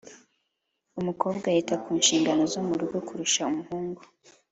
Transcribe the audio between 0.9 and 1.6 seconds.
umukobwa